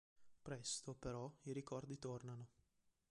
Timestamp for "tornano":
1.99-2.47